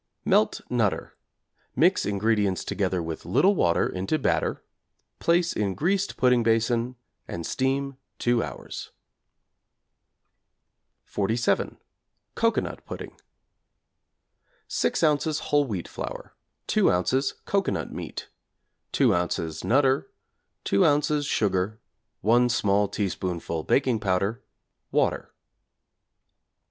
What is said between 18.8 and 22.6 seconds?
2 ozs. 'Nutter,' 2 ozs. sugar, 1